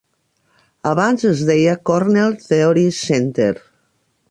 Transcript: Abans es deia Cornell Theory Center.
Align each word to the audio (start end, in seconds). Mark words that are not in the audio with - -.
Abans 0.91 1.25
es 1.33 1.43
deia 1.51 1.77
Cornell 1.91 2.35
Theory 2.47 2.89
Center. 3.03 3.53